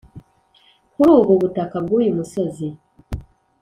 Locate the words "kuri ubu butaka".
0.93-1.77